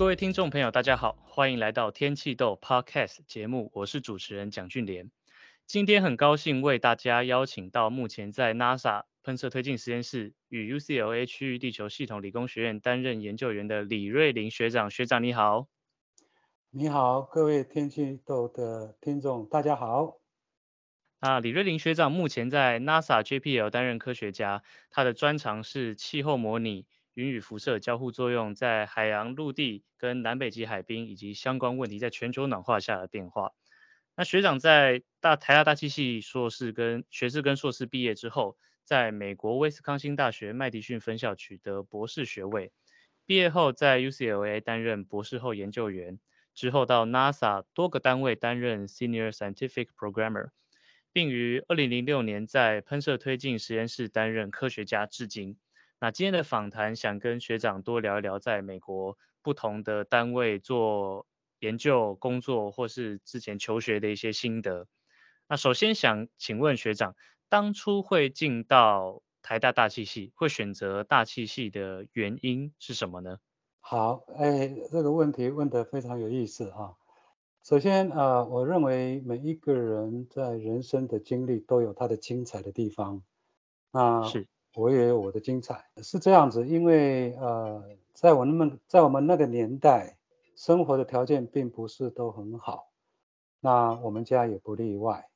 [0.00, 5.10] 各位听众朋友，大家好，欢迎来到天气豆 Podcast 节目，我是主持人蒋俊莲。
[5.66, 14.90] 今天很高兴为大家邀请到目前在 NASA 喷射推进实验室与 UCLA 区域地球系统理工学院担任研究员的李瑞林学长。
[14.90, 15.68] 学长你好。
[16.70, 20.16] 你好，各位天气豆的听众，大家好。
[21.18, 26.86] 啊，李瑞林学长目前在 NASA JPL 担任科学家，他的专长是气候模拟。
[27.14, 33.52] 云与辐射交互作用在海洋、陆地跟南北极海冰以及相关问题在全球暖化下的变化。
[34.16, 42.72] 那学长在大台大大气系硕士跟学士跟硕士毕业之后，在美国威斯康星大学麦迪逊分校取得博士学位。
[43.24, 46.18] 毕业后在 UCLA 担任博士后研究员，
[46.54, 50.50] 之后到 NASA 多个单位担任 Senior Scientific Programmer，
[51.12, 55.56] 并于二零零六年在喷射推进实验室担任科学家至今。
[56.02, 61.26] 那今天的访谈想跟学长多聊一聊，在美国不同的单位做
[61.58, 64.86] 研究工作，或是之前求学的一些心得。
[65.46, 67.14] 那首先想请问学长，
[67.50, 73.36] 当初会进到台大大气系，会选择大气系的原因是什么呢？
[73.80, 76.94] 好，哎，这个问题问得非常有意思啊。
[77.62, 83.22] 首先啊、呃，我认为每一个人在人生的经历都有他的精彩的地方。
[83.92, 84.48] 那是。
[84.74, 87.82] 我也有我的精彩，是这样子，因为呃，
[88.14, 90.16] 在我那么在我们那个年代，
[90.54, 92.88] 生活的条件并不是都很好，
[93.58, 95.28] 那我们家也不例外。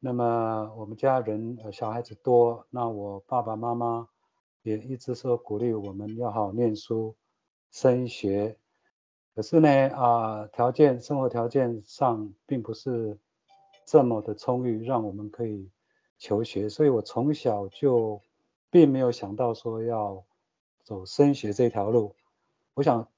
[0.00, 4.08] 那么我们家人呃小孩子多，那我爸爸妈妈
[4.62, 7.14] 也一直说鼓励我们要好好念书、
[7.70, 8.56] 升学。
[9.36, 13.16] 可是呢啊、条件生活条件上并不是
[13.84, 15.70] 这么的充裕，让我们可以
[16.18, 18.20] 求学，所以我从小就。
[18.76, 20.22] 并没有想到说要
[20.84, 22.14] 走升学这条路，
[22.74, 23.08] 我想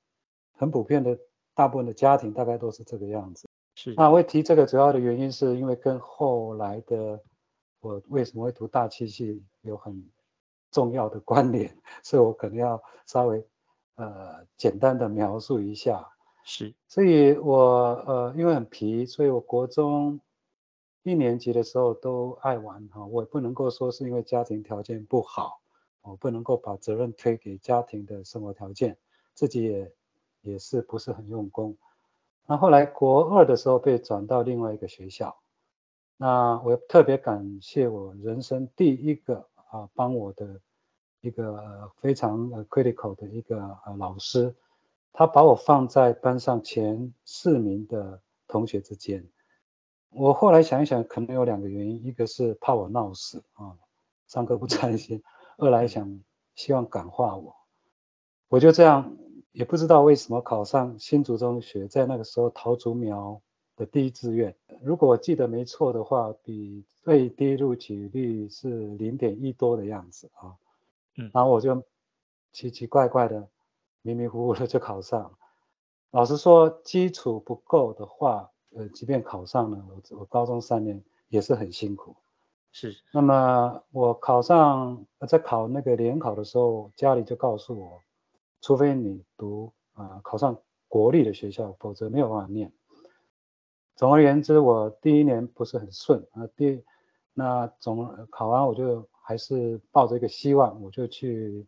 [0.53, 1.19] 很普遍的
[1.53, 3.49] 大部分的家庭大概都是这个样子。
[3.75, 7.21] 是，那我会提这个主要的原因是因为跟后来的
[7.81, 10.09] 我为什么会读大气系有很
[10.71, 13.44] 重要的关联，所以我可能要稍微
[13.97, 16.09] 呃简单的描述一下。
[16.44, 17.59] 是，所以我
[18.06, 20.21] 呃因为很皮，所以我国中。
[21.08, 25.60] 一年级的时候都爱玩哈，我也不能够说是因为家庭条件不好，
[26.02, 28.98] 我不能够把责任推给家庭的生活条件，
[29.32, 29.92] 自己也
[30.42, 31.76] 也是不是很用功。
[32.46, 35.38] 那后来国二的时候被转到另外一个学校，
[36.16, 40.60] 那我特别感谢我人生第一个啊帮我的
[41.20, 44.54] 一个非常 critical 的一个呃老师，
[45.12, 49.26] 他把我放在班上前四名的同学之间。
[50.10, 53.76] 我后来想一想，可能有两个原因，一个是怕我闹事啊，
[54.26, 55.20] 上课不专心；
[55.58, 56.22] 二来想
[56.54, 57.54] 希望感化我。
[58.48, 59.16] 我就这样，
[59.52, 63.41] 也不知道为什么考上新竹中学，在那个时候桃竹苗
[63.76, 64.56] 的第一志愿。
[64.82, 70.56] 如果我记得没错的话，比最低录取率是零点一多的样子啊。
[71.16, 71.84] 嗯，然后我就
[72.52, 73.46] 奇奇怪怪的、
[74.02, 75.38] 迷迷糊糊的就考上。
[76.10, 78.50] 老实说，基础不够的话。
[78.77, 82.15] 呃，即便考上了，我我高中三年也是很辛苦。
[82.71, 82.95] 是。
[83.12, 88.03] 那么我考上，在考那个联考的时候，家里就告诉我，
[88.61, 92.73] 除非你读啊、呃、考上国立的学校，否则没有办法念。
[93.97, 96.47] 总而言之，我第一年不是很顺啊。
[96.55, 96.85] 第
[97.33, 101.67] 那总考完，我就还是抱着一个希望，我就去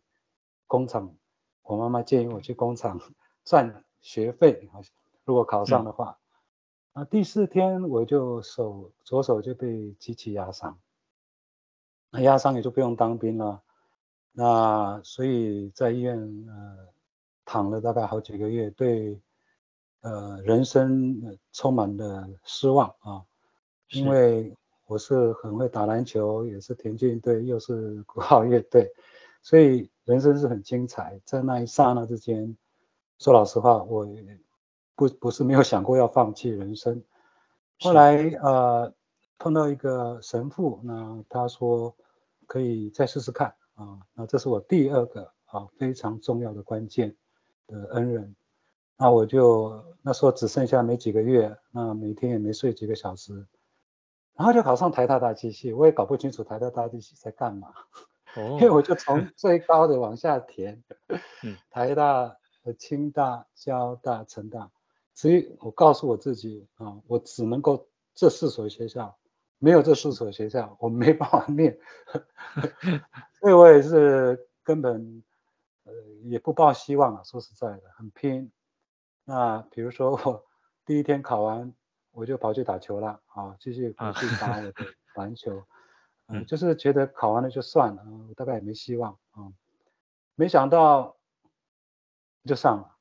[0.67, 1.15] 工厂。
[1.63, 3.01] 我妈妈建议我去工厂
[3.43, 4.69] 赚学费，
[5.25, 6.11] 如果考上的话。
[6.11, 6.20] 嗯
[6.93, 10.77] 啊，第四天我就手左手就被机器压伤，
[12.09, 13.61] 那压伤也就不用当兵了，
[14.33, 16.19] 那所以在医院
[16.49, 16.87] 呃
[17.45, 19.17] 躺了大概好几个月，对
[20.01, 23.23] 呃人生充满了失望啊，
[23.91, 24.53] 因为
[24.85, 28.91] 我是很会打篮球，也是田径队，又是鼓号乐队，
[29.41, 32.57] 所以人生是很精彩，在那一刹那之间，
[33.17, 34.05] 说老实话我。
[34.95, 37.03] 不不是没有想过要放弃人生，
[37.79, 38.93] 后来呃
[39.37, 41.95] 碰到一个神父，那他说
[42.45, 47.15] 可以再试试看啊，那这是我第二个啊非常重要的关键
[47.65, 48.35] 的恩人，
[48.97, 53.47] 那我就那时候只剩下没几个月，那每天也没睡几个小时，
[54.35, 57.73] 然后就考上台大大机系，我也搞不清楚台大大机系在干嘛，
[58.37, 60.83] 因为我就从 最高的往下填，
[61.71, 62.37] 台大、
[62.77, 64.69] 清大、交大、成大。
[65.13, 69.17] 所以我告诉我自己啊，我只能够这四所学校，
[69.59, 71.77] 没有这四所学校，我没办法念。
[73.39, 75.23] 所以我也是根本
[75.83, 75.93] 呃
[76.23, 78.51] 也不抱希望啊，说实在的，很拼。
[79.25, 80.45] 那比如说我
[80.85, 81.73] 第一天考完，
[82.11, 84.73] 我就跑去打球了啊，继续回去打我的
[85.15, 85.63] 篮球，
[86.27, 89.51] 嗯、呃，就是觉得考完了就算了，我大概也没希望啊。
[90.35, 91.17] 没想到
[92.45, 92.97] 就上了啊。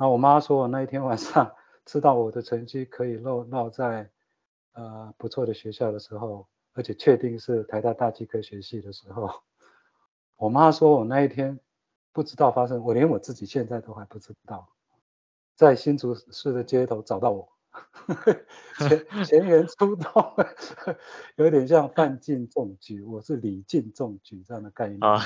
[0.00, 1.54] 那我妈说我那一天晚上
[1.84, 4.10] 知道我的成绩可以落落在
[4.72, 9.30] 呃不错的学校的时候，而且确定是台大大气科学系的时候，
[10.36, 11.60] 我妈说我那一天
[12.14, 14.70] 不知道发生，我连我自己现在都还不知道。
[15.54, 17.52] 在新竹市的街头找到我，
[18.88, 20.34] 前 前缘出动，
[21.36, 25.20] 有点像范进中举，我是李进中举这样的概念啊、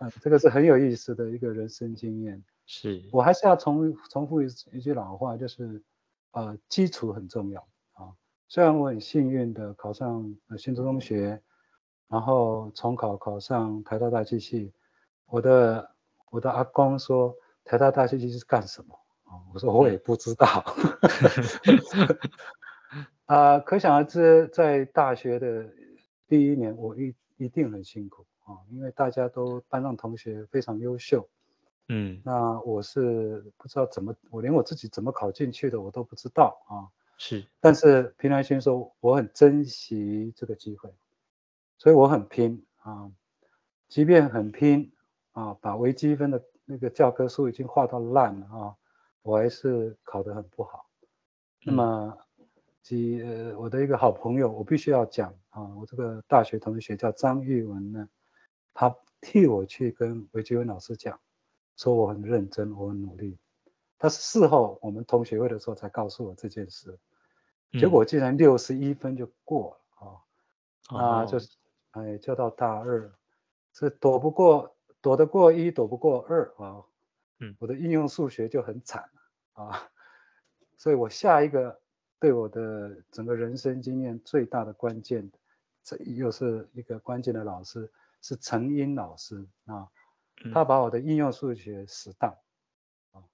[0.00, 2.42] 嗯，这个是很有意思的一个人生经验。
[2.64, 5.82] 是我还是要重重复一一句老话，就是
[6.30, 7.60] 呃基础很重要
[7.94, 8.14] 啊。
[8.48, 11.42] 虽然我很幸运的考上新竹中学，
[12.08, 14.72] 然后重考考上台大大气系，
[15.26, 15.96] 我的
[16.30, 17.34] 我的阿公说
[17.64, 18.96] 台大大气系是干什么？
[19.52, 20.46] 我说我也不知道，
[23.26, 25.66] 啊、呃，可想而知，在大学的
[26.26, 31.28] 第一年，我一一定很辛苦啊，因为大家都班上同学非常优秀，
[31.88, 36.88] 嗯，那我是不知道怎么，我连我自己怎么考进去的我都不知道啊，
[37.18, 40.92] 是，但是平常心说，我很珍惜这个机会，
[41.78, 43.10] 所以我很拼啊，
[43.88, 44.92] 即便很拼
[45.32, 48.74] 啊，把微积分的那个教科书已经画到烂了啊。
[49.22, 50.86] 我还是考得很不好，
[51.64, 52.18] 那么，
[52.82, 58.08] 几呃我的一个好朋友，我必须要讲啊，我这个大学同学叫张玉文呢，
[58.74, 61.20] 他替我去跟韦志文老师讲，
[61.76, 63.38] 说我很认真，我很努力。
[63.96, 66.98] 他是事后我们同学会的时候才告诉我这件事，
[67.70, 70.24] 结果竟然六十一分就过了
[70.98, 71.48] 啊，啊就是
[71.92, 73.12] 哎就到大二，
[73.72, 76.82] 是躲不过，躲得过一，躲不过二啊。
[77.42, 79.10] 嗯，我的应用数学就很惨
[79.54, 79.90] 啊，
[80.78, 81.80] 所以我下一个
[82.20, 85.28] 对我的整个人生经验最大的关键，
[85.82, 87.90] 这又是一个关键的老师，
[88.20, 89.88] 是陈英老师啊，
[90.54, 92.30] 他把我的应用数学死当
[93.10, 93.24] 啊，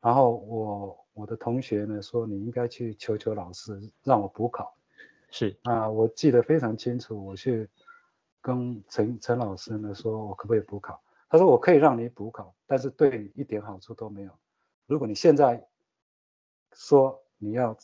[0.00, 4.72] 然后我我的同学呢说，你应该去求求老师让我补考，
[5.30, 5.58] 是。
[5.64, 7.68] 啊，我记得非常清楚，我去
[8.40, 11.02] 跟陈陈老师呢说，我可不可以补考？
[11.28, 14.32] 他说：“我可以让你补考，但是对你一点好处都没有。
[14.86, 15.68] 如果你现在
[16.72, 17.76] 说你要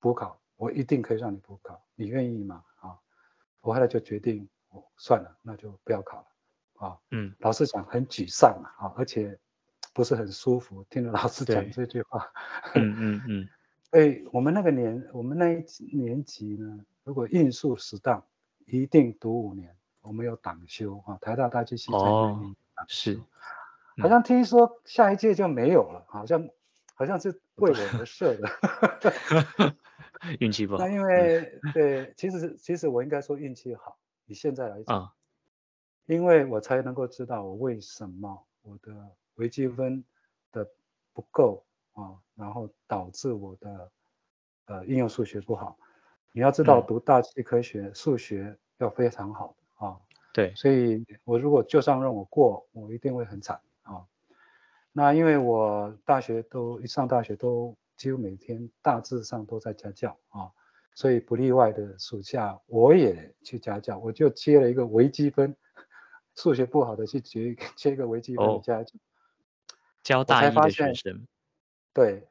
[0.00, 2.98] 补考，我一定可以让你补考，你愿意吗？”啊，
[3.60, 6.26] 我后来就决定，我算了，那就不要考了。
[6.88, 9.38] 啊，嗯，老师讲很沮丧啊，而且
[9.92, 12.32] 不是很舒服，听了老师讲这句话。
[12.74, 13.48] 嗯嗯嗯。
[13.90, 18.24] 哎，我们那个年，我们那一年级呢，如果应数适当，
[18.64, 21.98] 一定读五年，我们有党修啊，台大大气系在
[22.88, 23.20] 是，
[24.00, 26.48] 好像听说下一届就没有了，好像
[26.94, 28.48] 好像是为我而设的，
[30.40, 30.84] 运气不 好。
[30.84, 35.12] 那因为对，其实其实我应该说运气好，以现在来讲，啊，
[36.06, 38.94] 因为我才能够知道我为什么我的
[39.34, 40.04] 微积分
[40.52, 40.68] 的
[41.12, 43.90] 不够啊，然后导致我的
[44.66, 45.76] 呃应用数学不好。
[46.34, 49.61] 你要知道读大气科学数学要非常好啊。
[50.32, 54.06] 对，所以我如果就算让我过，我一定会很惨啊。
[54.92, 60.50] 那因为我大学都一上大学都几乎每天大致上都在家教啊，
[60.94, 65.54] 所以不例外的暑假我也去家教，我就接了一个微积分，
[66.34, 69.00] 数学不好的去接接一个微积分的家教，哦、
[70.02, 71.26] 教大一的学生。
[71.92, 72.26] 对，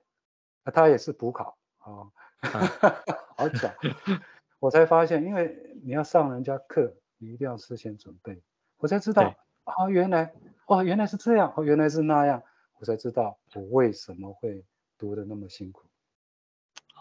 [0.66, 2.10] 他也是补考啊，
[3.38, 3.72] 好巧，
[4.60, 6.96] 我才发现，因为你要上人家课。
[7.22, 8.42] 你一定要事先准备，
[8.78, 10.34] 我才知道啊，原来
[10.66, 12.42] 哦，原来是这样，哦，原来是那样，
[12.80, 14.66] 我才知道我为什么会
[14.98, 15.88] 读得那么辛苦。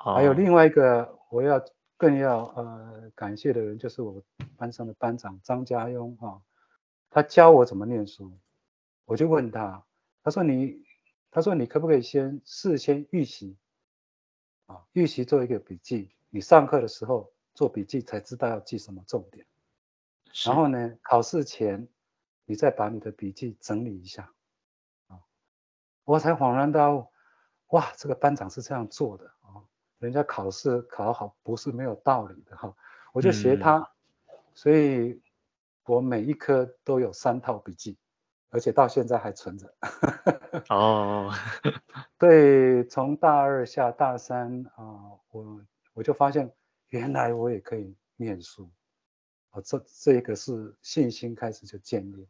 [0.04, 1.64] 哦、还有另外一个我要
[1.96, 4.22] 更要呃感谢的人，就是我
[4.58, 6.42] 班上的班长张家庸啊，
[7.08, 8.30] 他教我怎么念书，
[9.06, 9.82] 我就问他，
[10.22, 10.84] 他说你，
[11.30, 13.56] 他说你可不可以先事先预习
[14.66, 19.46] 啊，预习做一个笔记，你上课的时候做笔记才知道要记什么重点。
[20.44, 21.88] 然后呢，考试前
[22.44, 24.32] 你再把你的笔记整理一下，
[25.08, 25.18] 啊，
[26.04, 27.08] 我才恍然大悟，
[27.68, 29.62] 哇，这个班长是这样做的啊，
[29.98, 32.74] 人家考试考好不是没有道理的哈，
[33.12, 33.78] 我就学他，
[34.28, 35.22] 嗯，所以
[35.84, 37.98] 我每一科都有三套笔记，
[38.50, 39.74] 而且到现在还存着。
[40.68, 41.32] 哦，
[42.18, 45.60] 对，从大二下大三啊，我
[45.94, 46.52] 我就发现
[46.88, 48.70] 原来我也可以念书。
[49.50, 52.26] 啊，这这个是信心开始就建立。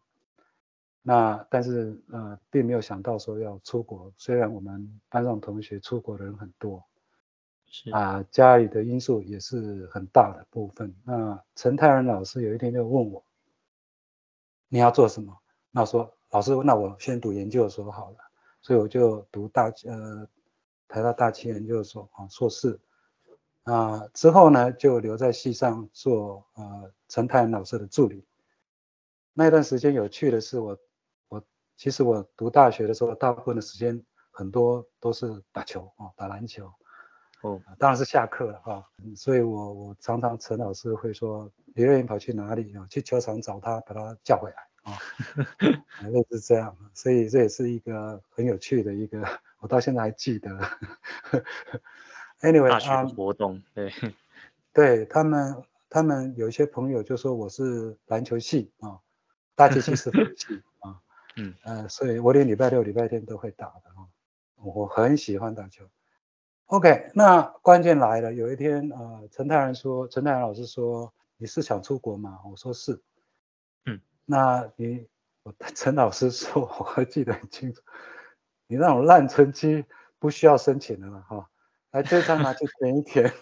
[1.03, 4.13] 那但是呃，并没有想到说要出国。
[4.19, 6.85] 虽然我们班上同学出国的人很多，
[7.67, 10.95] 是啊，家里的因素也是很大的部分。
[11.05, 13.25] 那陈泰仁老师有一天就问我，
[14.69, 15.37] 你要做什么？
[15.71, 18.17] 那我说老师，那我先读研究所好了。
[18.63, 20.29] 所以我就读大呃
[20.87, 22.79] 台大大气研究所啊硕士
[23.65, 28.25] 啊，之后呢就留在系上做呃陈泰仁老师的助理。
[29.33, 30.79] 那一段时间有趣的是我
[31.29, 31.43] 我。
[31.77, 36.71] 其实我读大学的时候，大部分的时间很多都是打球啊，打篮球。
[37.43, 38.85] 哦，当然是下课了啊。
[39.17, 42.87] 所以我我常常陈老师会说，李瑞麟跑去哪里啊？
[42.91, 44.57] 去球场找他，把他叫回来
[44.93, 44.99] 啊。
[46.13, 49.23] 类似这样，所以这也是一个很有趣的一个，
[49.61, 50.51] 我到现在还记得。
[52.41, 53.93] Anyway，大学活动，嗯、对，
[54.73, 59.01] 对他们，他们有一些朋友就说我是篮球系啊，
[59.55, 60.63] 大气系是风系。
[61.37, 64.09] 嗯呃，所以我连礼拜六、礼拜天都会打的啊，
[64.57, 65.89] 我很喜欢打球。
[66.67, 72.41] OK，那关键来了，有一天呃，陈泰仁说，陈泰仁老师说，你是想出国吗？
[72.51, 73.01] 我说是。
[73.87, 75.07] 嗯，那你，
[75.45, 77.81] 我陈老师说，我还记得很清楚，
[78.67, 79.85] 你那种烂成绩
[80.19, 81.49] 不需要申请的了哈，
[81.91, 83.33] 来这张拿去填一填。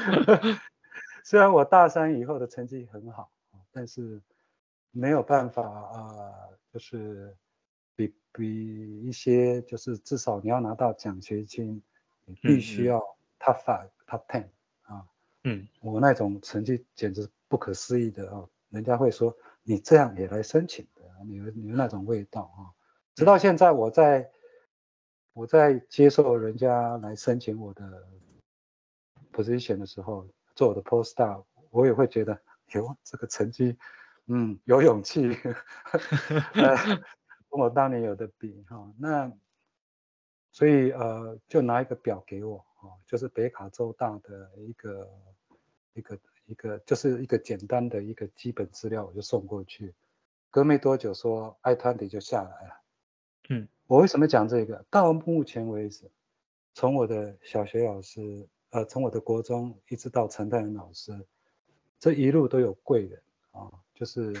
[1.24, 3.30] 虽然我大三以后的成绩很好，
[3.72, 4.22] 但是。
[4.98, 7.36] 没有办法啊、呃，就是
[7.94, 11.82] 比比一些，就是至少你要拿到奖学金，
[12.24, 12.98] 你必须要
[13.38, 14.46] top five、嗯、top ten
[14.84, 15.04] 啊。
[15.44, 22.72] 嗯，我那种成绩简直不可思议的啊，人家会说你这样也来申请的，你你那种味道啊。
[23.14, 24.30] 直到现在，我在
[25.36, 28.08] 我在接受人家来申请我的
[29.30, 32.40] position 的时候，做我的 postdoc，我也会觉得
[32.72, 33.76] 哟，这个成绩。
[34.28, 35.28] 嗯，有勇气，
[36.56, 36.74] 呃，
[37.50, 39.30] 跟我当年有的比哈，那
[40.52, 45.06] 所以呃，就拿一个表给我哦，就是北卡州大的一个
[45.92, 49.94] 一个一个，就是一个简单的一个基本资料，我就送过去。
[50.50, 52.82] 隔没多久说，i twenty 就下来了。
[53.50, 54.84] 嗯，我为什么讲这个？
[54.90, 56.10] 到目前为止，
[56.74, 61.24] 从我的小学老师，呃，从我的国中一直到陈泰仁老师，
[62.00, 63.70] 这一路都有贵人啊。
[63.94, 64.34] 就是，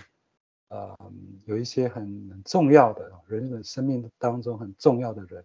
[0.68, 0.98] 呃，
[1.44, 5.44] 有一些很，很重要的人的生命当中很重要的人，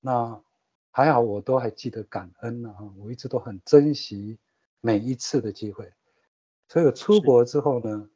[0.00, 0.42] 那
[0.90, 4.36] 还好我都还记得感恩呢，啊，我一直都很珍惜
[4.80, 5.92] 每一次的机会，
[6.68, 8.10] 所以我出国之后呢，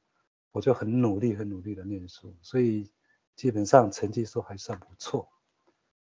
[0.51, 2.91] 我就很努力很努力的念书，所以
[3.41, 5.27] 基本上成绩都还算不错，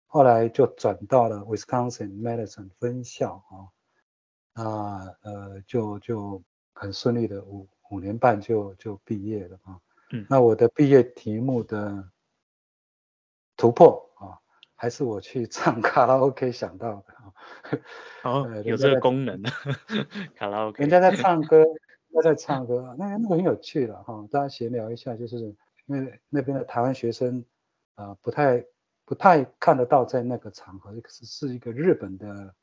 [0.06, 3.44] 后来就转到了 Wisconsin Madison 分校
[4.54, 7.68] 啊，啊呃就就很顺利的五。
[7.92, 9.80] 五年半就就毕业了啊，
[10.12, 12.12] 嗯，那我的毕业题目的
[13.56, 14.42] 突破啊，
[14.76, 17.34] 还是我去唱卡拉 OK 想到的啊。
[18.24, 19.52] 哦， 有这个功能的
[20.36, 21.64] 卡拉 OK，人家在唱歌，
[22.12, 24.28] 他在唱歌，那那个很有趣的哈。
[24.32, 27.44] 大家闲聊一下，就是因为那边的台湾学生
[27.96, 28.66] 啊，不太
[29.06, 32.56] 不太看得到在那个场合，是是一个日本的，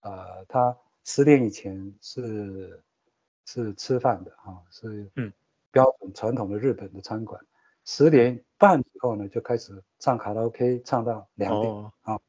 [0.00, 2.82] 呃，他十点以前是。
[3.48, 5.32] 是吃饭的啊，是嗯
[5.70, 7.40] 标准传统的日本的餐馆。
[7.40, 7.46] 嗯、
[7.84, 12.22] 十点半以后呢，就开始唱卡拉 OK，唱到两点啊、哦。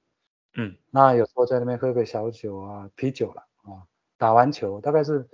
[0.54, 3.82] 嗯，那有时候在那边喝个小酒啊，啤酒了啊。
[4.20, 5.28] 打完球大概是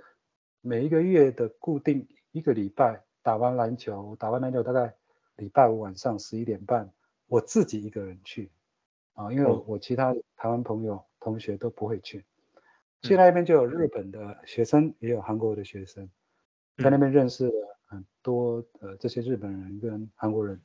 [0.62, 4.94] 每一个月的固定一个礼拜打完篮球，打完篮球大概
[5.36, 6.92] 礼拜五晚上十一点半，
[7.26, 8.52] 我自己一个人去
[9.14, 12.26] 啊，因为我其他台湾朋友同学都不会去。
[13.00, 16.10] 去那边就有日本的学生，也有韩国的学生，
[16.76, 20.60] 在那边认识了很多呃这些日本人跟韩国人，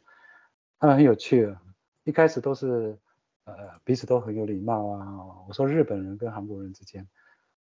[0.79, 1.61] 他们很有趣啊。
[2.03, 2.97] 一开始都是
[3.45, 5.45] 呃彼此都很有礼貌啊。
[5.47, 7.07] 我说日本人跟韩国人之间，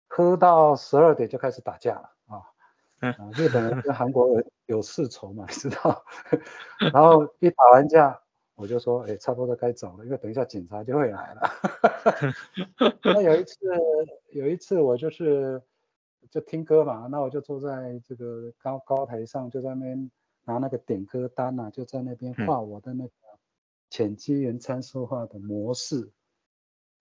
[0.08, 2.42] 喝到十二点就开始打架了啊。
[3.00, 6.04] 嗯，日本人跟韩国人有世仇嘛，你 知道？
[6.94, 8.22] 然后一打完架。
[8.56, 11.42] 我就说，哎，差不多该走了，因为等一下警察就会来了。
[13.06, 13.56] 那有一次，
[14.32, 15.62] 有一次我就是
[16.32, 20.10] 就听歌嘛，那我就坐在这个高高台上，就在那边
[20.44, 23.12] 拿那个点歌单啊，就在那边画我的那个
[23.92, 26.10] 浅基元参数化的模式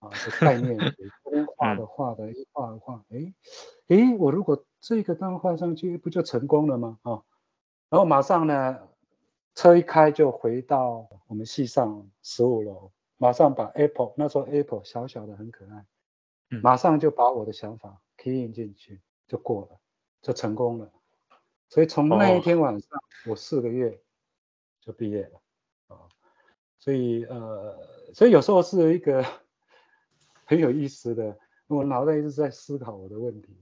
[0.00, 0.78] 啊的概念，
[1.56, 3.32] 画的画的，一画一画，哎
[3.88, 6.98] 哎，我如果这个单换上去，不就成功了吗？
[7.02, 7.22] 啊，
[7.88, 8.88] 然后马上呢。
[9.56, 15.86] 车一开就回到我们系上十五楼，马上把 Apple 那时候 Apple 小小的很可爱，
[16.60, 19.78] 马上就把我的想法 key in 进去，就过了，
[20.20, 20.92] 就成功了。
[21.70, 23.98] 所以从那一天晚上，我四个月
[24.82, 25.40] 就毕业了
[25.86, 26.04] 啊。
[26.78, 27.78] 所以呃，
[28.12, 29.24] 所以有时候是一个
[30.44, 33.56] 很有意思的，我脑袋一直在思考我的问题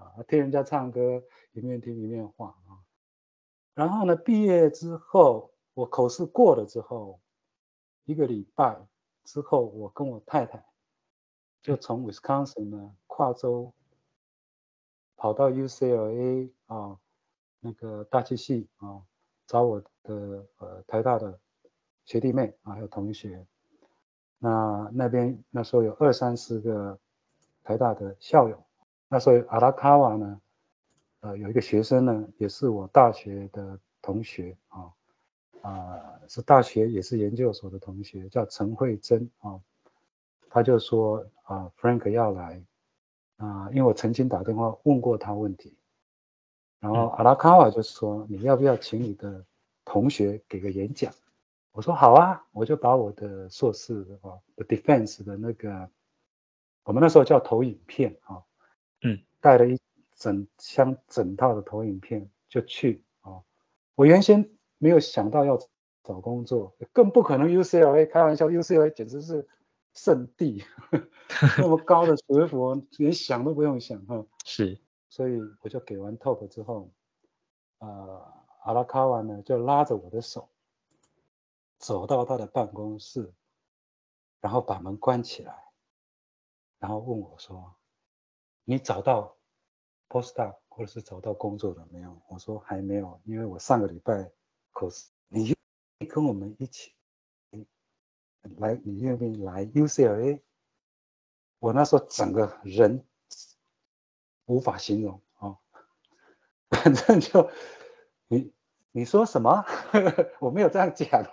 [0.00, 2.80] 啊，听人家唱歌，一面听一面画啊。
[3.74, 7.20] 然后呢，毕业之后，我口试过了之后，
[8.04, 8.86] 一个礼拜
[9.24, 10.64] 之后，我跟我太太
[11.62, 13.72] 就从 Wisconsin 呢跨州
[15.16, 16.98] 跑到 UCLA 啊，
[17.60, 19.02] 那个大气系啊，
[19.46, 21.38] 找我的呃台大的
[22.04, 23.46] 学弟妹啊，还有同学。
[24.38, 26.98] 那那边那时候有二三十个
[27.62, 28.66] 台大的校友。
[29.12, 30.40] 那所以阿拉卡瓦呢，
[31.18, 34.78] 呃，有一个学生呢，也是我大学的同学啊，
[35.62, 35.72] 啊、
[36.22, 39.60] 呃，是大学也是研究所的同学，叫陈慧珍啊。
[40.48, 42.62] 他就说啊，Frank 要来
[43.38, 45.76] 啊，因为我曾经打电话问过他问题，
[46.78, 49.44] 然后阿拉卡瓦就说，你要不要请你的
[49.84, 51.12] 同学给个演讲？
[51.72, 55.90] 我说好啊，我就把我的硕士啊的 defense 的那个，
[56.84, 58.42] 我们那时候叫投影片啊，
[59.02, 59.78] 嗯，带了一
[60.14, 63.42] 整箱整套的投影片就去啊。
[63.94, 65.58] 我原先没有想到要
[66.02, 69.46] 找工作，更不可能 UCLA 开玩笑，UCLA 简直是
[69.94, 70.64] 圣地，
[71.58, 74.24] 那么高的学府，连想都不用想哈。
[74.44, 74.78] 是，
[75.08, 76.90] 所以我就给完 talk 之后，
[77.78, 78.32] 呃，
[78.64, 80.48] 阿拉卡瓦呢就拉着我的手。
[81.78, 83.32] 走到他的办公室，
[84.42, 85.72] 然后把门关起来，
[86.78, 87.74] 然后问我说
[88.64, 89.36] ：“你找到
[90.08, 94.30] postdoc 或者是找到工作了没有？”我说：“还没有，因为我上个礼拜
[94.72, 95.08] 口试。
[95.28, 95.54] 你
[96.08, 96.92] 跟我们一起
[98.58, 100.40] 来，你愿不愿意来 UCLA？”
[101.60, 103.04] 我那时候整个人
[104.46, 105.58] 无法形容啊，
[106.70, 107.50] 反正就
[108.28, 108.52] 你
[108.92, 109.64] 你说什么？
[110.40, 111.24] 我没有这样讲。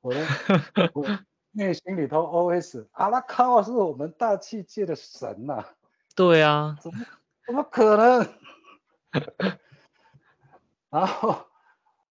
[0.00, 0.20] 我的
[0.94, 1.04] 我
[1.50, 5.74] 内心里头 OS 阿拉卡瓦是我们大气界的神呐、啊。
[6.14, 7.04] 对啊，怎么
[7.46, 8.28] 怎么可能？
[10.90, 11.44] 然后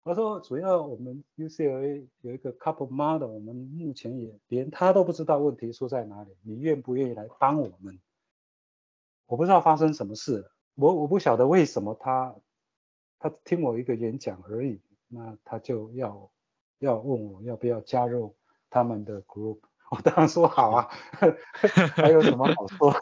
[0.02, 6.36] 我说，主要我们 UCLA 有一个 couple model，我们目前也连他都不知道问题出在哪里。
[6.42, 8.00] 你愿不愿意来帮我们？
[9.26, 12.34] 我不知道发生什么事，我我不晓得为什么他
[13.18, 16.30] 他听我一个演讲而已，那他就要。
[16.78, 18.34] 要问我要不要加入
[18.68, 19.60] 他们的 group，
[19.92, 20.88] 我当然说好啊，
[21.94, 22.94] 还有什么好说？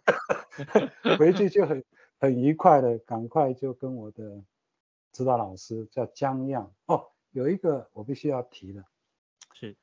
[1.16, 1.84] 回去就很
[2.18, 4.42] 很愉快的，赶快就跟我的
[5.12, 8.84] 指导老师叫江样哦，有一个我必须要提的，
[9.52, 9.76] 是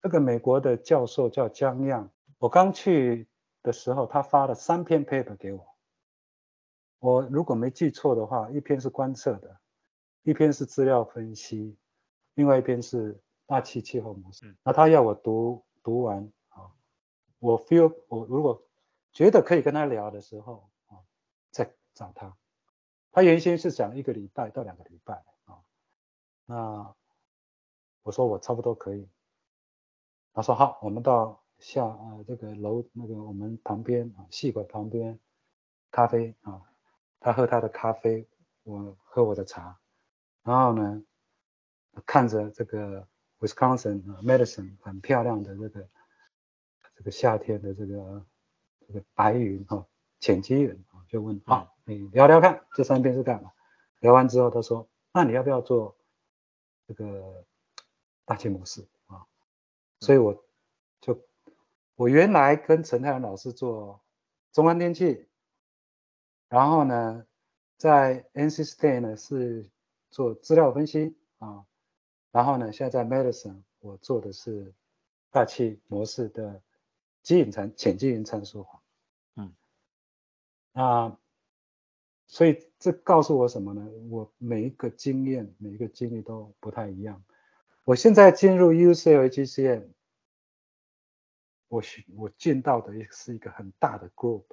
[0.00, 3.26] 这个美国的教授叫江样，我刚去
[3.60, 5.66] 的时候他发了三篇 paper 给我，
[7.00, 9.58] 我如果没记错的话，一篇是观测的，
[10.22, 11.76] 一篇是资料分析，
[12.34, 13.20] 另外一篇是。
[13.46, 16.43] 大气气候模式，那他要我读读完啊，
[17.44, 18.66] 我 feel 我如果
[19.12, 20.96] 觉得可以跟他聊的时候啊，
[21.50, 22.34] 再找他。
[23.12, 25.60] 他原先是讲一个礼拜到两个礼拜啊，
[26.46, 26.94] 那
[28.02, 29.08] 我说我差不多可以。
[30.32, 35.20] 他说好，我们到下啊这个楼那个我们旁边啊戏馆旁边
[35.90, 36.62] 咖啡啊，
[37.20, 38.26] 他喝他的咖啡，
[38.62, 39.78] 我喝我的茶，
[40.42, 41.04] 然后呢
[42.06, 43.06] 看着这个。
[43.40, 45.86] Wisconsin Medicine 很漂亮的这个
[47.04, 48.24] 这个夏天的这个
[48.88, 49.86] 这个白云哈
[50.20, 53.52] 浅积云啊，就问好，你聊聊看这三篇是干嘛？
[54.00, 55.94] 聊完之后他说，那你要不要做
[56.88, 57.44] 这个
[58.24, 59.26] 大气模式啊？
[60.00, 60.42] 所以我
[61.02, 61.22] 就
[61.94, 64.00] 我原来跟陈泰然老师做
[64.50, 65.26] 中央天气，
[66.48, 67.26] 然后呢
[67.76, 69.70] 在 NC State 呢是
[70.10, 71.66] 做资料分析啊。
[72.32, 74.72] 然后呢，现在在 Medicine 我做的是
[75.30, 76.62] 大气模式的
[77.24, 78.80] 基因参浅基因参数化。
[79.34, 79.52] 嗯，
[80.74, 81.18] 啊，
[82.28, 83.84] 所以这告诉我什么呢？
[84.08, 87.24] 我每一个经验，每一个经历都不太一样。
[87.82, 89.88] 我现在进入 UCLA GCM，
[91.66, 91.82] 我
[92.16, 94.44] 我进到的是一个很大的 group，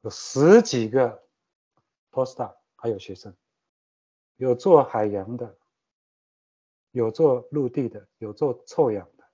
[0.00, 1.22] 有十几个
[2.10, 3.36] postdoc 还有学生，
[4.36, 5.56] 有做海洋的。
[6.94, 9.24] 有做陆地的，有做臭氧的，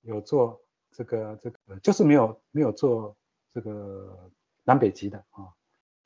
[0.00, 3.16] 有做这个这个，就是没有没有做
[3.52, 4.30] 这个
[4.64, 5.54] 南北极的啊。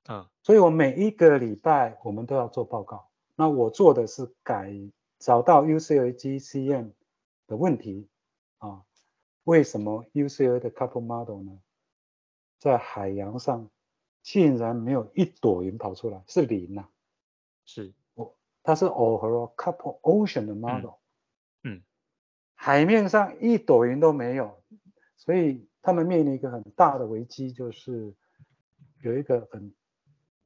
[0.07, 3.09] 嗯，所以我每一个礼拜我们都要做报告。
[3.37, 4.73] 那我做的是改
[5.19, 6.93] 找到 UCLA GCM
[7.47, 8.09] 的问题
[8.59, 8.85] 啊，
[9.45, 11.59] 为什么 UCLA 的 couple model 呢，
[12.59, 13.71] 在海洋上
[14.23, 16.91] 竟然没有一朵云跑出来，是零呐、啊？
[17.65, 17.93] 是。
[18.67, 20.95] 它是 over a couple ocean 的 model，
[21.65, 21.83] 嗯
[22.55, 24.59] 海面上一朵云都没有，
[25.25, 28.15] 所以他们面临一个很大的危机，就是
[29.03, 29.75] 有一个很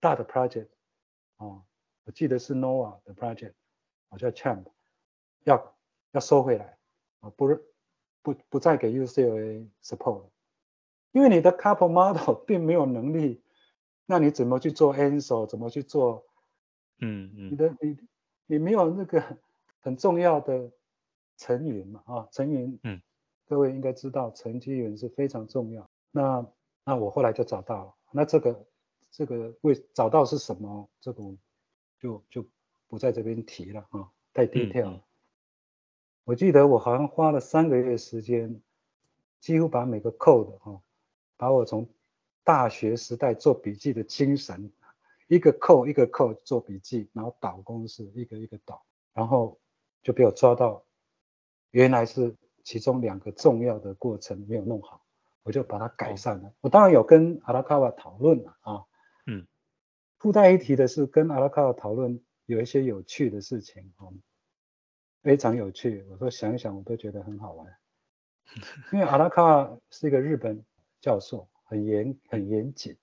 [0.00, 0.68] 大的 project
[1.36, 1.62] 啊，
[2.04, 3.54] 我记得是 NOAA 的 project，
[4.08, 4.64] 我叫 CHAMP，
[5.44, 5.76] 要
[6.12, 6.78] 要收回来
[7.20, 7.64] 啊，不是
[8.22, 10.28] 不不再给 UCLA support，
[11.12, 13.42] 因为你的 couple model 并没有能力，
[14.06, 16.24] 那你怎么去做 answ，怎么去做？
[17.00, 17.96] 嗯嗯，你的你
[18.46, 19.38] 你没有那个
[19.80, 20.72] 很重要的
[21.36, 23.00] 成员嘛啊，成员，嗯，
[23.48, 25.88] 各位应该知道沉积云是非常重要。
[26.10, 26.46] 那
[26.84, 28.66] 那我后来就找到了，那这个
[29.10, 31.22] 这个为找到是什么，这个
[31.98, 32.44] 就就
[32.86, 34.96] 不在这边提了啊，太 detail 了。
[34.96, 35.02] 嗯、
[36.24, 38.60] 我记得我好像花了三个月时间，
[39.40, 40.80] 几乎把每个 code 哈，
[41.36, 41.88] 把我从
[42.44, 44.70] 大学时代做笔记的精神。
[45.26, 48.82] 一个扣一个扣做笔记，然后导公式一个一个导，
[49.12, 49.60] 然后
[50.02, 50.82] 就被我抓到，
[51.70, 55.04] 原来是其中两个重要的过程没有弄好，
[55.42, 56.48] 我就把它改善了。
[56.48, 58.84] 哦、我当然有跟阿拉卡瓦讨论了啊，
[59.26, 59.46] 嗯，
[60.18, 64.08] 附带一提的是跟阿拉卡瓦讨论有一些有趣的事情啊，
[65.22, 66.04] 非常有趣。
[66.10, 67.66] 我说想一想我都觉得很好玩，
[68.92, 70.64] 因为阿拉卡瓦是一个日本
[71.00, 72.96] 教授，很严很严谨。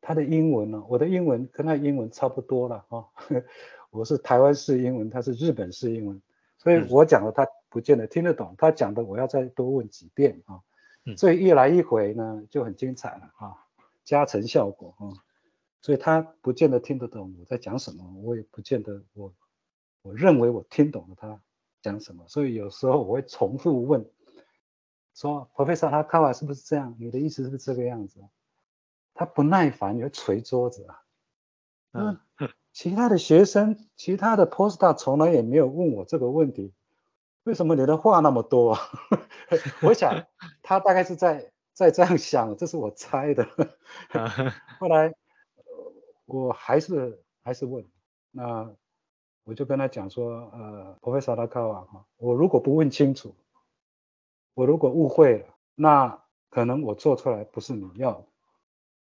[0.00, 0.84] 他的英文呢、啊？
[0.88, 3.04] 我的英文跟他英文差不多了啊。
[3.90, 6.22] 我是台湾式英文，他是日本式英文，
[6.56, 10.60] 所以我讲了他不见得听得懂，他讲的我要再多问几遍啊。
[11.16, 13.56] 所以一来一回呢就很精彩了啊，
[14.04, 15.16] 加成效果啊。
[15.80, 19.32] 所以他不见得听得懂我在讲什么，我也不见得我
[20.02, 21.40] 我认为我听懂了他
[21.80, 24.10] 讲什么，所以有时候我会重复问，
[25.14, 26.96] 说 Professor 他看法是不是这样？
[26.98, 28.20] 你的意思是不是这个样子？
[29.14, 31.02] 他不耐烦，你会捶桌子啊。
[31.92, 32.20] 嗯，
[32.72, 36.72] 其他的学生，其他的 postdoc 从来也没有问我这个问题，
[37.48, 38.80] 为什么你的话那么多啊？
[39.80, 40.26] 我想
[40.62, 43.48] 他大概是在在这样想，这是我猜的。
[44.78, 45.14] 后来
[46.26, 47.86] 我还是还是问，
[48.32, 48.70] 那
[49.44, 53.34] 我就跟他讲说，呃，Professor Arakawa 哈，我如果不问清楚，
[54.52, 58.26] 我如果误会了，那可能我做出来不是你要的。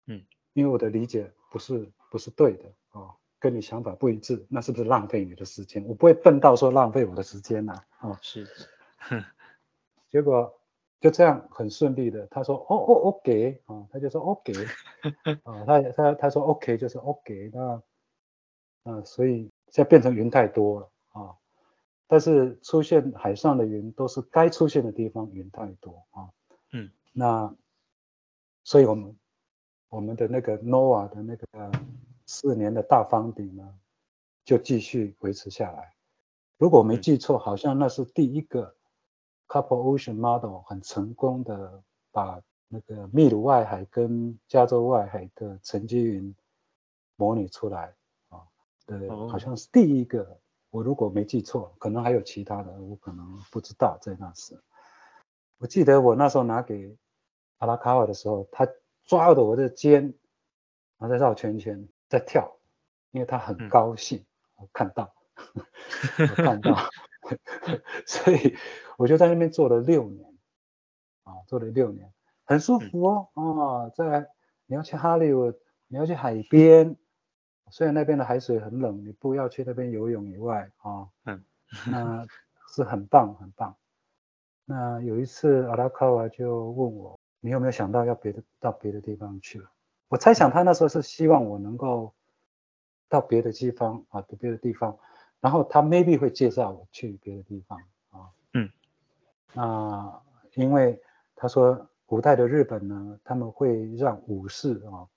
[0.06, 5.84] 嗯，因为我的理解不是不是对的啊、哦，跟你想法不一致，那是不是浪费你的时间？
[5.88, 8.46] 我不会笨到说浪费我的时间呐、啊，啊、哦，是，
[10.08, 10.56] 结果
[11.00, 17.82] 就这样很顺利的，他说哦哦 OK 啊、哦，他就说 OK 啊、 哦，他他他说 OK 就是 OK，那啊、
[18.84, 21.36] 呃，所以现在变成云太多了啊、哦，
[22.06, 26.30] 但是出现海上的云都是该出现的地方云太多啊，哦、
[26.70, 27.52] 嗯，那
[28.62, 29.16] 所以我们。
[29.92, 31.46] 我们的那个 NOAA 的那个
[32.26, 33.74] 四年的大方顶呢，
[34.44, 35.94] 就继续维持下来。
[36.58, 38.74] 如果我没记错，好像那是第一个
[39.48, 46.34] Couple Ocean Model 很成功的把那个秘鲁外海跟加州外海的沉积云
[47.16, 47.94] 模拟出来
[48.28, 48.42] 啊。
[48.86, 50.38] 对，好像是第一个。
[50.70, 54.58] 我如果没记错，可能还有其他的，我可能不知道在那时。
[55.58, 56.96] 我记得我那时候拿给
[57.58, 58.68] 阿拉卡瓦的时候，他。
[59.04, 60.00] 抓着我的肩，
[60.96, 62.58] 然后在绕圈圈，在跳，
[63.10, 65.14] 因为他很高兴，嗯、我看到，
[66.20, 66.76] 我看到，
[68.06, 68.54] 所以
[68.98, 70.30] 我就在那边做了六年，
[71.24, 72.12] 啊，做了六年，
[72.44, 74.28] 很舒服哦，嗯、啊，在
[74.66, 76.98] 你要去哈利波特，你要去海边，
[77.70, 81.42] 虽然那边的海水很冷，你不要去那边游泳以外，啊，嗯，
[81.90, 82.26] 那
[82.74, 83.74] 是很棒很棒。
[84.66, 87.18] 那有一次阿拉卡瓦就问我。
[87.44, 89.60] 你有没有想到要别的到别的地方去？
[90.12, 92.12] 我猜想他那时候是希望我能够
[93.08, 94.98] 到别的地方啊，别的地方，
[95.40, 97.78] 然后他 maybe 会介绍我去别的地方
[98.10, 98.28] 啊。
[98.52, 98.68] 嗯，
[99.54, 100.22] 那
[100.52, 101.00] 因为
[101.34, 105.08] 他说古代的日本呢，他们会让武士啊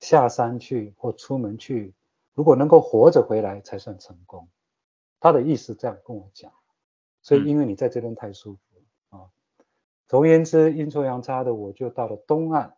[0.00, 1.94] 下山去或出门去，
[2.34, 4.46] 如果能够活着回来才算成功。
[5.20, 6.52] 他的意思这样跟我讲，
[7.22, 9.24] 所以因为你在这边太舒服啊。
[10.06, 12.76] 总而言之，阴错阳差的我就到了东岸啊，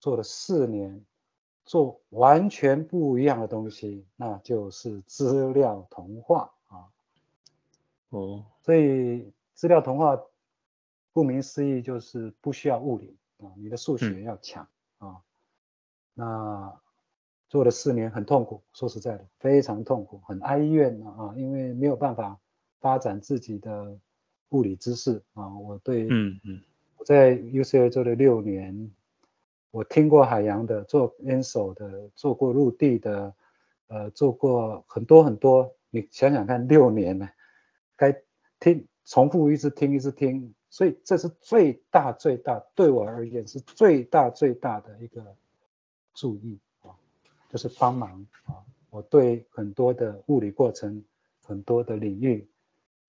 [0.00, 1.04] 做了四年，
[1.64, 6.88] 做完全不一样的东西，那就是资料同化啊。
[8.10, 10.20] 哦，所以资料同化，
[11.12, 15.22] 顾名思义就是不需要物理啊，你的数学要强啊。
[16.14, 16.80] 那
[17.48, 22.38] 做了四年很痛苦，说实在的，非常痛苦，很哀怨啊，因为没有办法
[22.80, 23.98] 发展自己的。
[24.50, 26.62] 物理知识啊，我对，嗯嗯，
[26.96, 28.90] 我在 UCLA 做了六年，
[29.70, 33.34] 我听过海洋的，做 ENSO 的，做过陆地的，
[33.88, 35.74] 呃，做过很多很多。
[35.90, 37.28] 你想想看，六年呢，
[37.96, 38.22] 该
[38.60, 45.36] 听，重复一直听，一直听，所以这是最大最大对我而言是最大最大的一个
[46.14, 46.92] 注意啊，
[47.50, 51.04] 就是帮忙啊，我对很多的物理过程，
[51.42, 52.48] 很多的领域，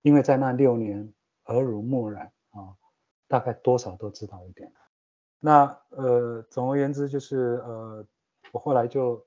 [0.01, 1.13] 因为在那六年
[1.45, 2.75] 耳濡目染啊，
[3.27, 4.71] 大概多少都知道一点。
[5.41, 8.05] 那呃，总而言之就是呃，
[8.51, 9.25] 我后来就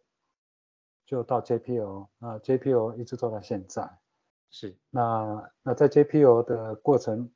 [1.06, 3.90] 就到 JPO，那 JPO 一直做到现在。
[4.50, 4.76] 是。
[4.90, 7.30] 那那在 JPO 的过程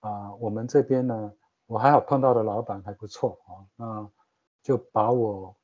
[0.00, 1.32] 啊、呃，我们这边呢，
[1.66, 4.10] 我还好碰到的老板还不错啊，那
[4.62, 5.56] 就把我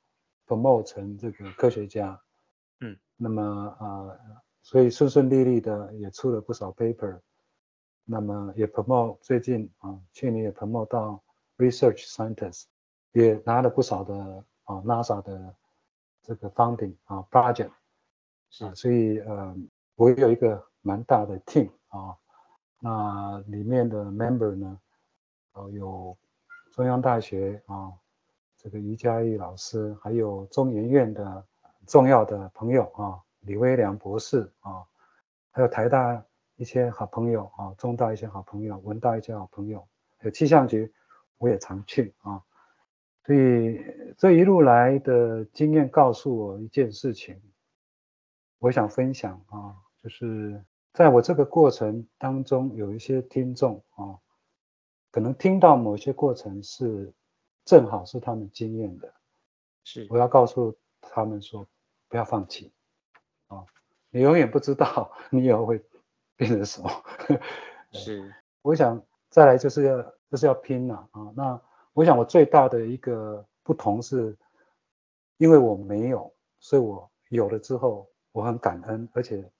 [0.46, 2.20] promote 成这个科学家。
[2.80, 2.98] 嗯。
[3.16, 3.42] 那么
[3.78, 4.18] 啊、呃，
[4.62, 7.20] 所以顺顺利利的也出了不少 paper，
[8.04, 11.22] 那么也 promote 最近啊，去年也 promote 到。
[11.58, 12.64] Research scientist
[13.12, 14.14] 也拿了不少的
[14.62, 15.54] 啊 NASA 的
[16.22, 17.70] 这个 funding 啊 project
[18.60, 19.56] 啊，所以呃
[19.96, 22.16] 我有一个蛮大的 team 啊，
[22.78, 24.80] 那里面的 member 呢，
[25.52, 26.16] 呃有
[26.70, 27.92] 中央大学啊
[28.56, 31.44] 这个于嘉玉老师，还有中研院的
[31.86, 34.86] 重要的朋友啊李威良博士啊，
[35.50, 39.80] 还有台大一些好朋友啊，中大一些好朋友，文大一些好朋友，
[40.18, 40.92] 还有气象局。
[41.38, 42.42] 我也常去啊，
[43.24, 43.80] 所以
[44.18, 47.40] 这一路来的经验告诉我一件事情，
[48.58, 54.18] 我想分享啊，就是在我这个过程当中，有一些听众啊，
[55.12, 57.14] 可能听到某些过程是
[57.64, 59.14] 正好是他们经验的，
[59.84, 60.06] 是。
[60.10, 61.68] 我要告诉他们说，
[62.08, 62.72] 不要放弃
[63.46, 63.64] 啊，
[64.10, 65.84] 你永远不知道 你以后会
[66.34, 66.90] 变成什么，
[67.92, 70.17] 是，我想再来就是要。
[70.30, 71.32] 就是要拼了啊！
[71.34, 71.60] 那
[71.92, 74.36] 我想我最大的一个不同是，
[75.36, 79.50] 因为我没有，所以我有了之后我很感恩，而且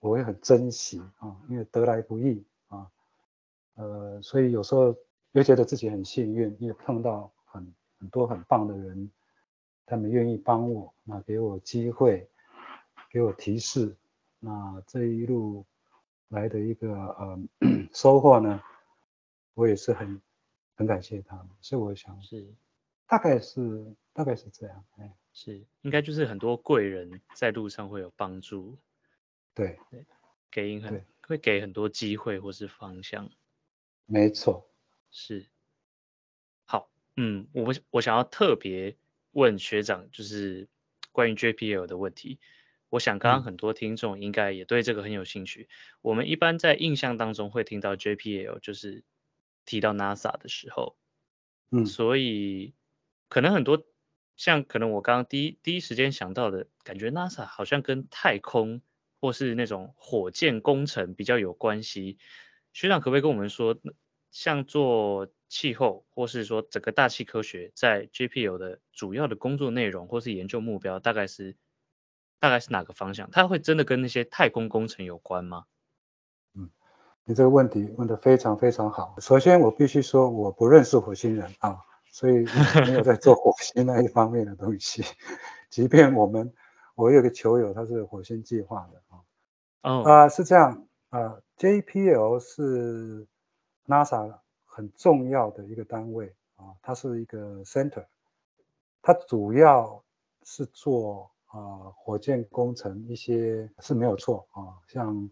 [0.00, 2.90] 我会很珍惜啊，因为得来不易啊，
[3.74, 4.94] 呃，所以有时候
[5.32, 9.10] 又觉得自己很幸运，因为碰到很很多很棒的人，
[9.86, 12.28] 他们愿意帮我，那给我机会，
[13.10, 13.96] 给我提示，
[14.38, 15.64] 那这一路
[16.28, 17.38] 来的一个呃
[17.92, 18.62] 收获呢，
[19.54, 20.20] 我也是很
[20.74, 22.54] 很感谢他们，所以我想是
[23.06, 28.78] 大概是大概是这样，哎，是应该就是很多贵人在路上会有帮助，
[29.54, 30.06] 对对，
[30.50, 33.30] 给很对会给很多机会或是方向，
[34.06, 34.70] 没错，
[35.10, 35.46] 是
[36.64, 38.96] 好，嗯，我我想要特别
[39.32, 40.68] 问学长，就是
[41.12, 42.40] 关于 JPL 的问题。
[42.88, 45.62] 我想刚刚很多听众应该也对这个很有兴趣。
[45.62, 49.04] 嗯、我们一般在印象当中会听到 JPL 就是。
[49.64, 50.96] 提到 NASA 的时候，
[51.70, 52.74] 嗯，所以
[53.28, 53.84] 可能很多
[54.36, 58.82] 像可能我刚刚第一第一时间想到的感觉，NASA 好像跟太空
[59.20, 62.18] 或是那种火箭工程比较有关系。
[62.72, 63.78] 学长可不可以跟我们说，
[64.30, 71.56] 像做气候或是说整个大气科学，在 JPL 的主要的工作内容或是研究目标，大概是
[72.40, 73.30] 大概是哪个方向？
[73.30, 75.66] 它会真的跟那些太空工程有关吗？
[77.24, 79.14] 你这个问题问得非常非常好。
[79.18, 81.78] 首先，我必须说，我不认识火星人啊，
[82.10, 82.44] 所以
[82.86, 85.04] 没有在做火星那一方面的东西。
[85.70, 86.52] 即便我们，
[86.96, 89.22] 我有个球友，他是火星计划的啊。
[89.82, 90.02] 哦。
[90.02, 93.28] 啊，是这样啊，JPL 是
[93.86, 98.06] NASA 很重要的一个单位啊，它是一个 center，
[99.00, 100.02] 它主要
[100.42, 105.30] 是做啊火箭工程一些是没有错啊，像。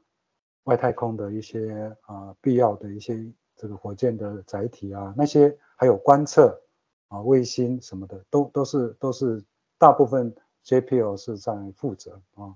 [0.65, 3.17] 外太空的一些啊、呃、必要的一些
[3.57, 6.61] 这个火箭的载体啊，那些还有观测
[7.09, 9.45] 啊卫星什么的，都都是都是
[9.79, 12.55] 大部分 JPL 是在负责啊。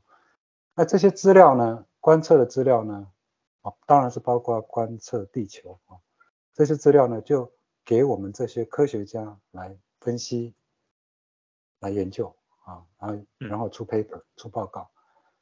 [0.74, 3.06] 那这些资料呢，观测的资料呢，
[3.62, 5.96] 啊当然是包括观测地球啊，
[6.52, 7.50] 这些资料呢就
[7.84, 10.54] 给我们这些科学家来分析、
[11.80, 14.90] 来研究啊，然后然后出 paper、出报告。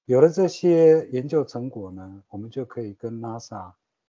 [0.05, 3.73] 有了这些研究成果呢，我们就可以跟 NASA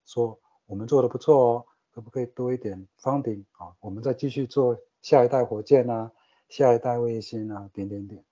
[0.06, 3.76] 说，我们做的不错哦，可不可以多一点 funding 啊？
[3.82, 6.12] 我们再继续做下一代火箭啊，
[6.48, 8.24] 下一代卫星啊，点点点。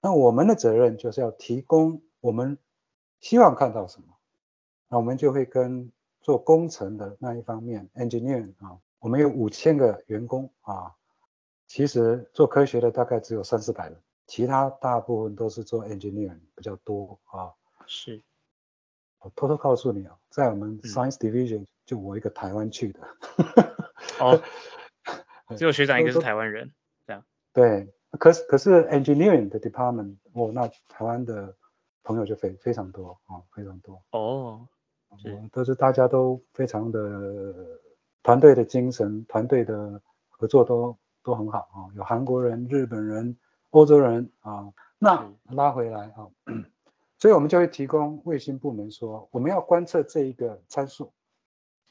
[0.00, 2.56] 那我们的责任就是要提供我们
[3.20, 4.08] 希望看到什么，
[4.88, 10.94] 那我们就会跟做工程的那一方面 engineer 啊，我们有五千个员工啊，
[11.66, 14.00] 其实做科学的大概只有三四百人。
[14.26, 17.52] 其他大部分都是做 engineering 比较多啊，
[17.86, 18.22] 是。
[19.20, 23.00] 我偷偷告诉你啊，在我们 science division 就我一个台湾去的。
[24.20, 24.40] 哦，
[25.56, 26.72] 只有学长 一个是台湾人，
[27.06, 27.24] 这样。
[27.52, 31.56] 对，可是可是 engineering 的 department，哦，那台湾的
[32.02, 34.02] 朋友就非非常多啊，非常多。
[34.10, 34.68] 哦，
[35.08, 37.80] 我都是大家都非常的
[38.22, 43.38] 团队的精神，团队的合作都都很好啊，有韩国人、日本人、
[43.74, 44.72] 欧洲人啊。
[44.98, 46.30] 那拉回来啊，
[47.18, 51.12] 所以我们就会提供卫星部门说，我们要观测这一个参数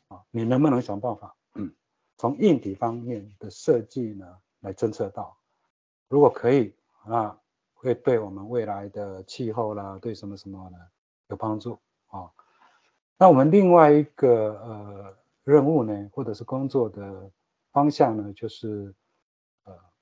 [0.07, 1.71] 啊，你能不能想办法，嗯，
[2.17, 4.25] 从硬体方面的设计呢
[4.61, 5.37] 来侦测到，
[6.07, 6.73] 如果可以
[7.05, 7.37] 那，
[7.73, 10.77] 会对我们未来的气候啦，对什么什么呢
[11.27, 12.31] 有帮助啊。
[13.17, 17.29] 那我们另外一个呃任务呢，或者是工作的
[17.71, 19.02] 方向呢，就是呃，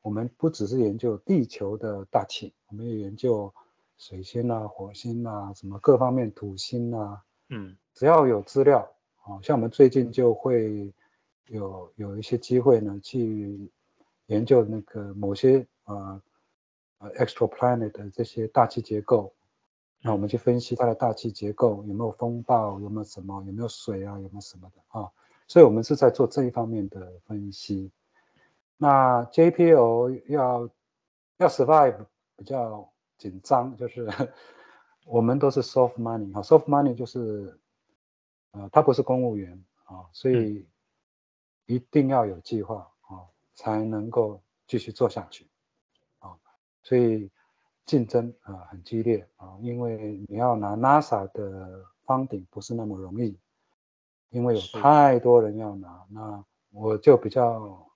[0.01, 3.53] 我们不只是研究地球的大气，我们也研究
[3.97, 8.91] 水星啊、火星啊、什么各方面土星啊，嗯，只要有资料
[9.23, 10.91] 啊，像我们最近就会
[11.47, 13.69] 有有一些机会呢，去
[14.25, 16.21] 研究那个某些呃
[16.97, 19.33] 呃 extraplanet 的这些大气结构。
[20.03, 25.11] 那我们去分析它的大气结构，有没有风暴，有没有什么，有没有水啊，有没有什么的啊？
[25.47, 27.91] 所以我们是在做这一方面的分析。
[28.81, 30.67] 那 JPL 要
[31.37, 32.03] 要 survive
[32.35, 34.07] 比较紧张，就是
[35.05, 37.59] 我们都是 soft money 啊，soft money 就是
[38.53, 40.67] 呃，他不是公务员啊，所以
[41.67, 43.21] 一定要有计划啊，
[43.53, 45.47] 才能够继续做下去
[46.17, 46.35] 啊，
[46.81, 47.29] 所以。
[47.83, 53.37] 竞争啊很激烈啊，因为你要拿 NASA 的 funding 不是那么容易，
[54.29, 56.05] 因为有太多人要拿。
[56.09, 57.90] 那我就比较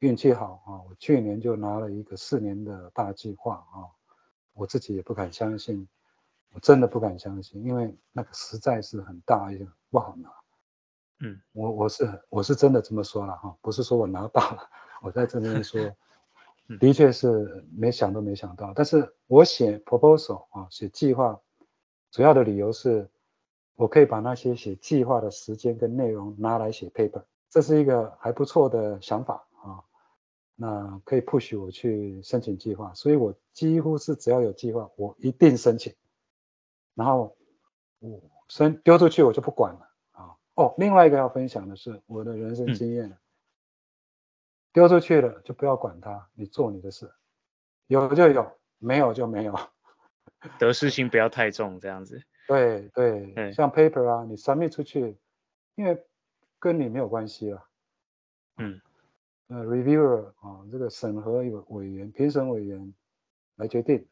[0.00, 3.88] 运气好啊，我去年就拿了一个四年的大计划啊，
[4.54, 5.86] 我自己也不敢相信，
[6.52, 10.30] 我真的不敢相信，因为那个实在是很大一个不好拿。
[11.20, 14.68] 嗯，我我是我是真的这么说了哈，不是说我拿到了，
[15.02, 15.80] 我在这边说。
[16.78, 21.40] 的确是没想都没想到，但是我写 proposal 啊，写计划，
[22.12, 23.10] 主要的理由是，
[23.74, 29.49] 我可以把那些写计划的时间跟内容拿来写 paper，这是一个还不错的想法啊。
[30.62, 35.94] 那可以 push 我去申请计划，所以我几乎是只要有计划，我一定申请，
[36.94, 37.34] 然后
[38.00, 40.36] 我申丢出去我就不管了啊。
[40.54, 43.08] 哦，另外一个要分享的是我的人生经验。
[43.08, 43.18] 嗯
[44.72, 47.12] 丢出去了就不要管它，你做你的事，
[47.88, 49.58] 有就有，没有就没有。
[50.60, 52.22] 得失心不要太重，这样子。
[52.46, 55.18] 对对，像 paper 啊，你 submit 出去，
[55.74, 56.06] 因为
[56.60, 57.66] 跟你没有关系了。
[58.58, 58.80] 嗯。
[59.50, 62.94] 呃，reviewer 啊，这个审核委委员、评审委员
[63.56, 64.06] 来决定。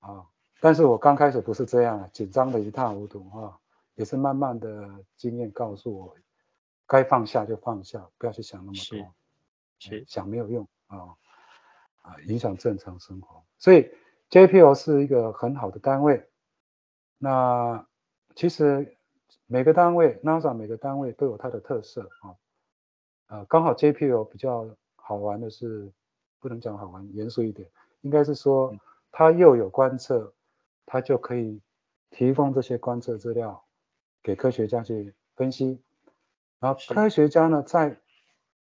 [0.00, 0.26] 啊，
[0.60, 3.58] 但是我刚开始不是这样，紧张的一塌糊涂啊，
[3.94, 6.14] 也是慢慢的经验告诉我，
[6.86, 9.14] 该放下就放下，不要去想那么多。
[9.78, 11.16] 是想没有用啊
[12.02, 13.42] 啊，影响正常生活。
[13.56, 13.90] 所以
[14.28, 16.28] JPL 是一个很好的单位。
[17.16, 17.86] 那
[18.34, 18.98] 其实
[19.46, 22.36] 每个单位，NASA 每个单位都有它的特色啊。
[23.32, 25.90] 呃，刚好 JPL 比较好玩的是，
[26.38, 27.66] 不能讲好玩，严肃一点，
[28.02, 28.76] 应该是说
[29.10, 30.34] 它又有观测，
[30.84, 31.62] 它就可以
[32.10, 33.64] 提供这些观测资料
[34.22, 35.82] 给科学家去分析，
[36.58, 37.98] 然后科学家呢再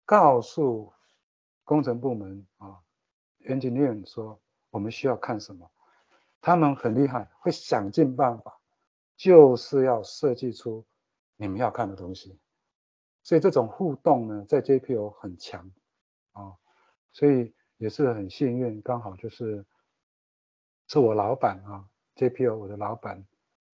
[0.06, 0.92] 告诉。
[1.64, 2.80] 工程部门啊
[3.46, 5.70] ，engineer 说我们需要看什么，
[6.40, 8.62] 他们很厉害，会想尽办法，
[9.18, 10.86] 就是要设计出
[11.36, 12.40] 你们要看的东西。
[13.28, 15.70] 所以这种互动呢，在 JPO 很强
[16.32, 16.56] 啊，
[17.12, 19.66] 所以也是很幸运，刚好就是
[20.88, 21.84] 是我老板啊
[22.16, 23.26] ，JPO 我的老板，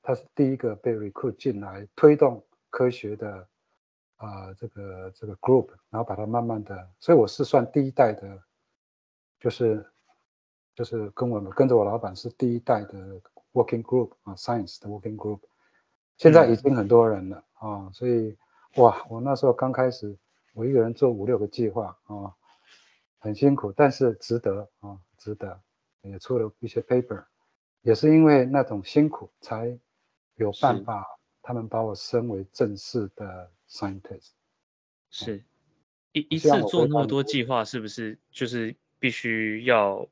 [0.01, 3.47] 他是第一个被 recruit 进来推动科学的。
[4.15, 8.41] 啊、呃，这个这个 group，然后把它慢慢的，所以我是算第一代的，
[9.37, 9.85] 就是
[10.73, 13.19] 就是跟我跟着我老板是第一代的
[13.51, 15.41] working group 啊，science 的 working group，
[16.15, 18.37] 现在已经很多人了啊，所以
[18.75, 20.17] 哇，我那时候刚开始，
[20.53, 22.33] 我一个人做五六个计划啊，
[23.19, 25.61] 很辛苦，但是值得啊，值得，
[26.01, 27.25] 也出了一些 paper，
[27.81, 29.79] 也是因为那种辛苦才
[30.35, 31.05] 有办法，
[31.41, 33.51] 他们把我升为正式的。
[33.65, 34.33] Scientist
[35.09, 35.43] 是
[36.11, 40.07] 一一次做那么多计划，是不是就是必须要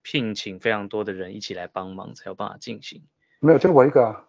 [0.00, 3.02] 聘请非常多的人一起来帮忙，才有办法进行？
[3.38, 4.28] 没有，就我一个啊，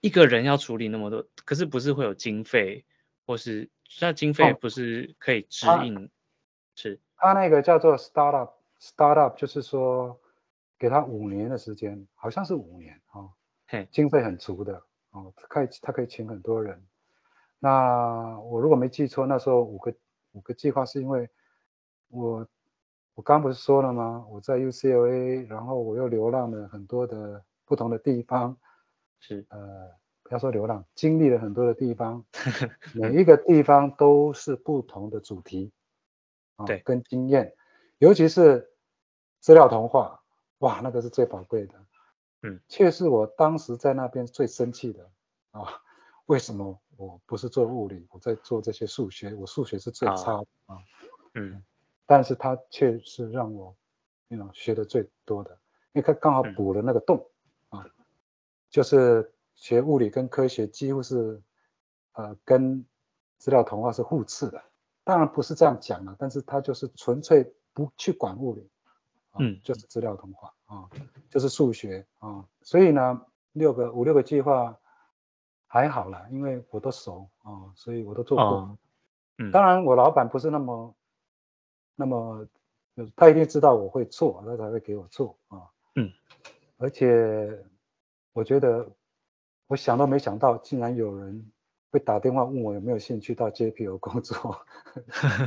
[0.00, 2.84] 一个人要处理那么多，可是不是会有经费，
[3.26, 3.70] 或是
[4.00, 5.96] 那经费不是可以指引？
[5.96, 6.08] 哦、
[6.74, 10.20] 是，他那个叫做 startup，startup 就是说
[10.78, 13.32] 给他五年的时间，好像是五年啊，哦、
[13.66, 16.86] 嘿经费很足的哦，可以他可以请很多人。
[17.58, 19.94] 那我如果没记错，那时候五个
[20.32, 21.30] 五个计划是因为
[22.08, 22.46] 我
[23.14, 24.26] 我刚不是说了吗？
[24.28, 28.58] 我在 UCLA，然后我又流浪了很多的不同的地方，
[29.20, 29.90] 是呃
[30.24, 32.24] 不要说流浪，经历了很多的地方，
[32.94, 35.70] 每一个地方都是不同的主题
[36.56, 37.54] 啊，对，跟经验，
[37.98, 38.72] 尤其是
[39.38, 40.22] 资料童话，
[40.60, 41.74] 哇，那个是最宝贵的，
[42.40, 45.10] 嗯，却是我当时在那边最生气的
[45.50, 45.68] 啊，
[46.24, 50.78] 为什么我不是做物理，我在做这些数学，我数学是最差的啊，
[51.34, 51.62] 嗯，
[52.06, 53.76] 但是他却是让我
[54.26, 55.50] 那种学的最多的，
[55.92, 57.28] 因为他刚好补了那个洞
[57.68, 57.86] 啊，
[58.70, 59.30] 就是。
[59.54, 61.40] 学物理跟科学几乎是，
[62.12, 62.84] 呃，跟
[63.38, 64.62] 资料同化是互斥的。
[65.04, 68.68] 当然不是这样讲了，但是他就是纯粹不去管物理，
[69.30, 70.88] 啊、嗯，就是资料同化啊，
[71.30, 72.44] 就是数学啊。
[72.62, 74.78] 所以呢，六个五六个计划
[75.66, 78.44] 还好啦，因为我都熟啊，所以我都做过。
[78.44, 78.78] 哦、
[79.38, 80.94] 嗯，当然我老板不是那么
[81.94, 82.46] 那么，
[83.14, 85.70] 他一定知道我会做，他才会给我做啊。
[85.94, 86.10] 嗯，
[86.76, 87.64] 而且
[88.32, 88.90] 我觉得。
[89.66, 91.50] 我想都没想到，竟然有人
[91.90, 94.66] 会打电话问我有没有兴趣到 JPL 工作，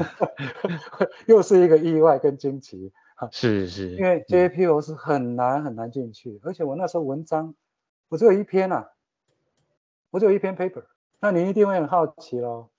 [1.28, 2.92] 又是一个意外跟惊奇。
[3.32, 7.56] 是是，因为 JPL 是很难很难进去，而且我那时候文章
[8.10, 8.92] 我只有一篇啊，
[10.12, 10.84] 我只有一篇 paper。
[11.20, 12.70] 那你一定会很好奇喽，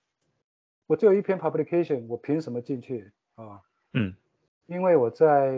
[0.86, 3.62] 我只有一篇 publication，我凭什么进去啊？
[3.94, 4.14] 嗯，
[4.66, 5.52] 因为我在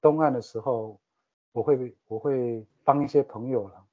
[0.00, 0.98] 东岸的时候，
[1.52, 3.84] 我会我会帮一些朋友了啊。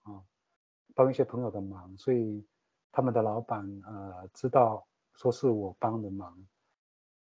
[0.96, 2.44] 帮一些朋友的忙，所以
[2.92, 6.36] 他们的老板呃知道说是我帮的忙，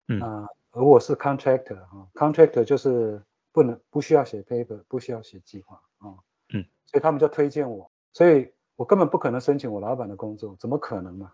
[0.08, 3.22] 嗯啊、呃，而我是 contractor 哈、啊、，contractor 就是
[3.52, 6.14] 不能不需要写 paper，不需要写计划啊，
[6.54, 11.32] 嗯，所以他们就推荐我，所以我根本不可能申请我老板的工作，怎么可能嘛？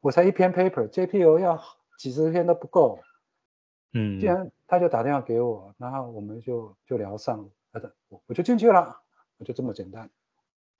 [0.00, 1.58] 我才一篇 paper，JPO 要
[1.98, 2.98] 几十篇都不够，
[3.94, 9.00] 嗯，既然他就打电话给我，然后我们就就聊上了，我我就进去了，
[9.38, 10.10] 我就这么简单。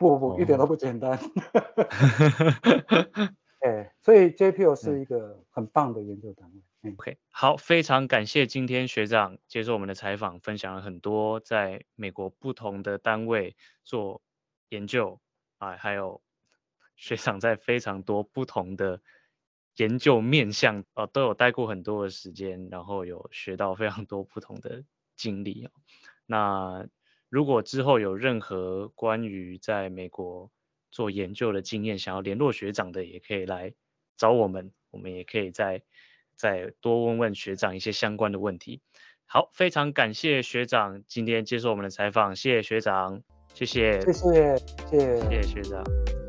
[0.03, 1.19] 不不不，一点都不简单。
[3.61, 6.61] 哎，所以 JPL 是一个很棒的研究单位。
[6.83, 14.21] 嗯、OK，好，非常感谢今天学长接受我们的采访，分享了很多在美国不同的单位做
[14.71, 15.21] 研究
[15.59, 16.21] 啊，还有
[16.97, 19.01] 学长在非常多不同的
[19.77, 24.83] 研究面向啊，都有待过很多的时间，然后有学到非常多不同的
[25.15, 25.69] 经历。
[26.27, 26.85] 那
[27.33, 30.51] 如果之后有任何关于在美国
[30.91, 33.73] 做研究的经验，想要联络学长的，也可以来
[34.19, 35.81] 找我们，我们也可以再
[36.37, 38.83] 再多问问学长一些相关的问题。
[39.25, 43.23] 好，非常感谢学长今天接受我们的采访，谢谢学长，
[43.55, 44.57] 谢谢，谢谢，
[44.91, 46.22] 谢谢，谢谢学长。